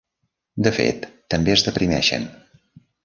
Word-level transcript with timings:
De 0.67 0.71
fet, 0.77 1.05
també 1.35 1.53
es 1.57 1.65
deprimeixen. 1.67 2.27